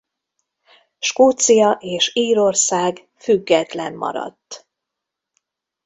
Skócia 0.99 1.77
és 1.81 2.11
Írország 2.15 3.07
független 3.17 3.93
maradt. 3.93 4.67